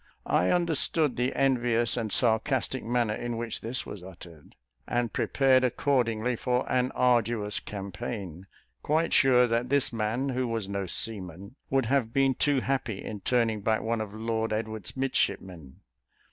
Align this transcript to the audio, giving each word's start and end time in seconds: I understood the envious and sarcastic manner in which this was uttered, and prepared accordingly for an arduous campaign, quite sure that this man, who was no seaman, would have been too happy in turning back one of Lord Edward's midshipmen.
I 0.25 0.49
understood 0.49 1.15
the 1.15 1.35
envious 1.35 1.95
and 1.95 2.11
sarcastic 2.11 2.83
manner 2.83 3.13
in 3.13 3.37
which 3.37 3.61
this 3.61 3.85
was 3.85 4.01
uttered, 4.01 4.55
and 4.87 5.13
prepared 5.13 5.63
accordingly 5.63 6.35
for 6.35 6.65
an 6.67 6.89
arduous 6.95 7.59
campaign, 7.59 8.47
quite 8.81 9.13
sure 9.13 9.45
that 9.45 9.69
this 9.69 9.93
man, 9.93 10.29
who 10.29 10.47
was 10.47 10.67
no 10.67 10.87
seaman, 10.87 11.55
would 11.69 11.85
have 11.85 12.13
been 12.13 12.33
too 12.33 12.61
happy 12.61 13.03
in 13.05 13.19
turning 13.21 13.61
back 13.61 13.83
one 13.83 14.01
of 14.01 14.11
Lord 14.11 14.51
Edward's 14.51 14.97
midshipmen. 14.97 15.81